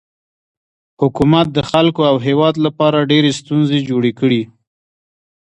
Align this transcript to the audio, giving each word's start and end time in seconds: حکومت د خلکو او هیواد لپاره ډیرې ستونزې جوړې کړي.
حکومت 1.01 1.47
د 1.53 1.59
خلکو 1.71 2.01
او 2.11 2.15
هیواد 2.27 2.55
لپاره 2.65 3.07
ډیرې 3.11 3.31
ستونزې 3.39 3.79
جوړې 3.89 4.11
کړي. 4.19 4.41